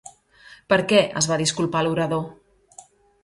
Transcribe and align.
Per 0.73 0.79
què 0.91 1.01
es 1.21 1.27
va 1.31 1.37
disculpar 1.43 1.83
l'orador? 1.87 2.25